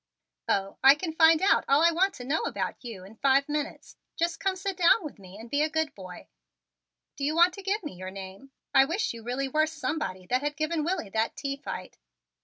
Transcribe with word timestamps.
"Oh, 0.49 0.77
I 0.83 0.95
can 0.95 1.13
find 1.13 1.43
out 1.43 1.63
all 1.67 1.83
I 1.83 1.91
want 1.91 2.15
to 2.15 2.23
know 2.23 2.41
about 2.45 2.83
you 2.83 3.03
in 3.05 3.17
five 3.17 3.47
minutes. 3.47 3.97
Just 4.15 4.39
come 4.39 4.55
sit 4.55 4.75
down 4.77 5.03
with 5.03 5.19
me 5.19 5.37
and 5.37 5.47
be 5.47 5.61
a 5.61 5.69
good 5.69 5.93
boy. 5.93 6.27
Do 7.15 7.23
you 7.23 7.35
want 7.35 7.53
to 7.53 7.61
give 7.61 7.83
me 7.83 7.93
your 7.93 8.09
name? 8.09 8.49
I 8.73 8.83
wish 8.83 9.13
you 9.13 9.21
really 9.21 9.47
were 9.47 9.67
somebody 9.67 10.25
that 10.25 10.41
had 10.41 10.57
given 10.57 10.83
Willie 10.83 11.09
that 11.11 11.35
tea 11.35 11.55
fight." 11.55 11.99